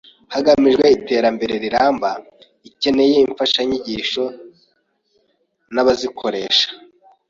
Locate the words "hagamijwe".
0.33-0.85